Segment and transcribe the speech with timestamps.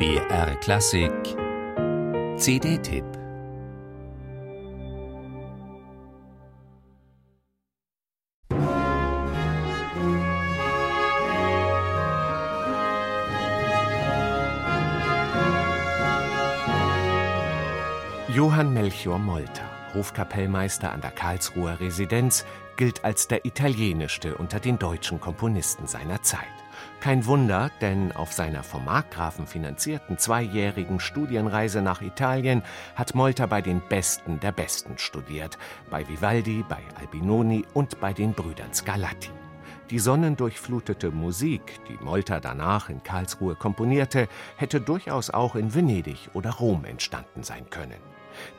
[0.00, 1.12] BR Klassik
[2.38, 3.04] CD-Tipp
[18.34, 19.52] Johann Melchior Molter,
[19.92, 22.46] Hofkapellmeister an der Karlsruher Residenz,
[22.78, 26.48] gilt als der italienischste unter den deutschen Komponisten seiner Zeit.
[27.00, 32.62] Kein Wunder, denn auf seiner vom Markgrafen finanzierten zweijährigen Studienreise nach Italien
[32.94, 35.58] hat Molter bei den Besten der Besten studiert,
[35.90, 39.30] bei Vivaldi, bei Albinoni und bei den Brüdern Scarlatti.
[39.90, 46.50] Die sonnendurchflutete Musik, die Molter danach in Karlsruhe komponierte, hätte durchaus auch in Venedig oder
[46.50, 48.00] Rom entstanden sein können.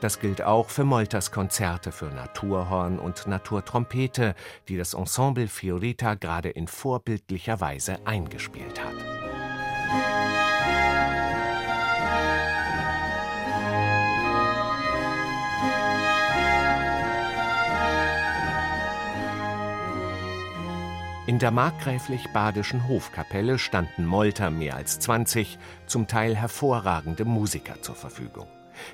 [0.00, 4.34] Das gilt auch für Molters Konzerte für Naturhorn und Naturtrompete,
[4.68, 8.94] die das Ensemble Fiorita gerade in vorbildlicher Weise eingespielt hat.
[21.24, 28.48] In der markgräflich-badischen Hofkapelle standen Molter mehr als 20, zum Teil hervorragende Musiker zur Verfügung.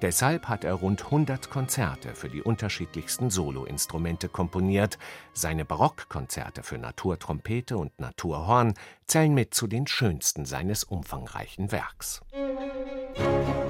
[0.00, 4.98] Deshalb hat er rund 100 Konzerte für die unterschiedlichsten Soloinstrumente komponiert.
[5.32, 8.74] Seine Barockkonzerte für Naturtrompete und Naturhorn
[9.06, 12.20] zählen mit zu den schönsten seines umfangreichen Werks.
[12.32, 13.61] Musik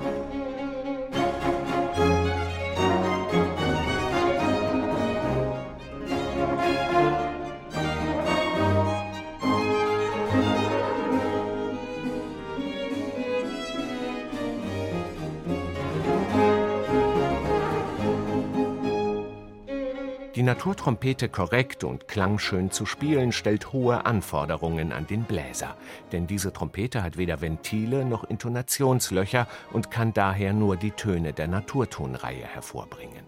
[20.34, 25.76] Die Naturtrompete korrekt und klangschön zu spielen, stellt hohe Anforderungen an den Bläser,
[26.10, 31.48] denn diese Trompete hat weder Ventile noch Intonationslöcher und kann daher nur die Töne der
[31.48, 33.26] Naturtonreihe hervorbringen.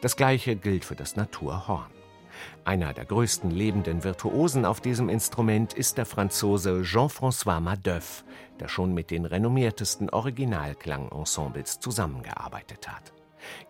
[0.00, 1.90] Das gleiche gilt für das Naturhorn.
[2.64, 8.24] Einer der größten lebenden Virtuosen auf diesem Instrument ist der Franzose Jean-François Madoeuf,
[8.60, 13.12] der schon mit den renommiertesten Originalklangensembles zusammengearbeitet hat.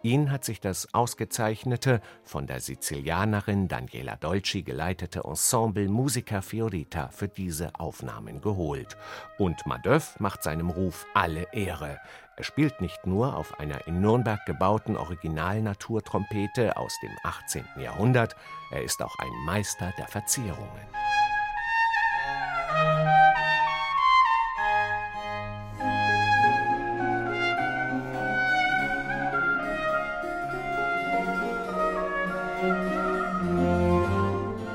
[0.02, 7.28] Ihn hat sich das ausgezeichnete, von der Sizilianerin Daniela Dolci geleitete Ensemble Musica Fiorita für
[7.28, 8.96] diese Aufnahmen geholt.
[9.38, 11.98] Und Madoeuf macht seinem Ruf alle Ehre.
[12.36, 17.64] Er spielt nicht nur auf einer in Nürnberg gebauten Originalnaturtrompete aus dem 18.
[17.78, 18.34] Jahrhundert,
[18.72, 20.82] er ist auch ein Meister der Verzierungen.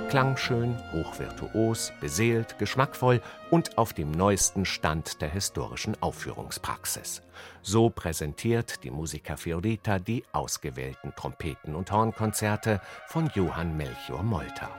[0.09, 3.21] Klangschön, hochvirtuos, beseelt, geschmackvoll
[3.51, 7.21] und auf dem neuesten Stand der historischen Aufführungspraxis.
[7.61, 14.71] So präsentiert die Musica Fiorita die ausgewählten Trompeten- und Hornkonzerte von Johann Melchior Molter.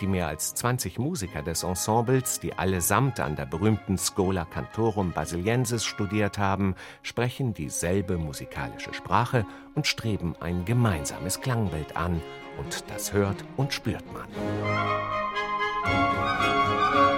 [0.00, 5.84] Die mehr als 20 Musiker des Ensembles, die allesamt an der berühmten Schola Cantorum Basiliensis
[5.84, 12.20] studiert haben, sprechen dieselbe musikalische Sprache und streben ein gemeinsames Klangbild an.
[12.58, 14.28] Und das hört und spürt man.
[15.84, 17.13] Musik